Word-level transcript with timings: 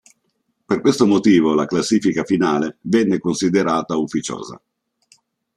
Per 0.65 0.81
questo 0.81 1.05
motivo 1.05 1.53
la 1.53 1.67
classifica 1.67 2.23
finale 2.23 2.79
venne 2.81 3.19
considerata 3.19 3.97
ufficiosa. 3.97 4.59